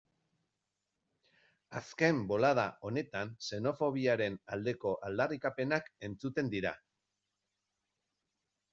Azken 1.81 2.21
bolada 2.31 2.63
honetan 2.89 3.35
xenofobiaren 3.49 4.41
aldeko 4.57 4.97
aldarrikapenak 5.11 5.95
entzuten 6.11 6.55
dira. 6.59 6.77